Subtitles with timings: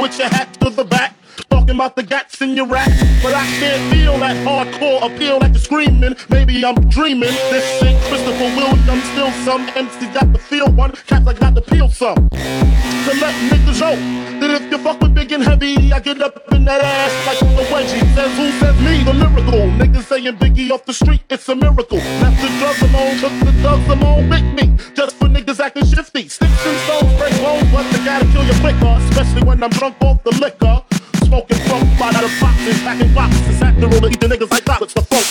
[0.00, 1.14] your hat to the back
[1.50, 2.88] talking about the gats in your rap,
[3.22, 6.16] but I can't feel that hardcore appeal like you're screaming.
[6.28, 7.34] Maybe I'm dreaming.
[7.50, 10.92] This ain't Christopher Williams, still some MC got to feel one.
[11.06, 12.28] Cats I got to peel some.
[12.30, 13.96] To let niggas know
[14.40, 17.42] that if you fuck with big and heavy, I get up in that ass like
[17.42, 18.14] a wedgie.
[18.14, 19.68] Says who says me, the lyrical.
[19.80, 21.98] Niggas saying Biggie off the street, it's a miracle.
[21.98, 24.76] Left the drugs alone, took the drugs alone make me.
[24.94, 26.28] Just for niggas acting shifty.
[26.28, 27.39] Sticks and stones break
[28.60, 30.82] quicker, especially when I'm drunk off the liquor.
[31.24, 34.82] Smoking from out of boxes, packing boxes, acting roller, eating niggas like that.
[34.82, 35.29] It's the funk.